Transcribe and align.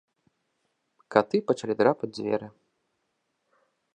Каты 1.15 1.37
пачалі 1.51 1.73
драпаць 1.83 2.11
дзверы. 2.17 2.47